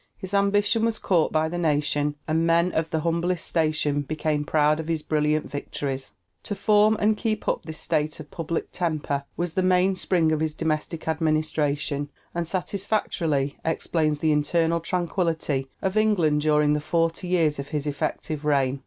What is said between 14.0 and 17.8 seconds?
the internal tranquillity of England during the forty years of